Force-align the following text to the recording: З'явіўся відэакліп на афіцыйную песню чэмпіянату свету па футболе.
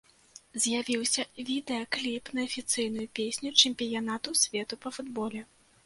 З'явіўся 0.63 1.25
відэакліп 1.49 2.33
на 2.39 2.47
афіцыйную 2.49 3.07
песню 3.21 3.49
чэмпіянату 3.61 4.29
свету 4.47 4.73
па 4.85 4.89
футболе. 4.99 5.41